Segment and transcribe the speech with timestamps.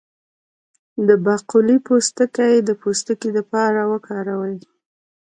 [1.07, 4.57] د باقلي پوستکی د پوستکي لپاره وکاروئ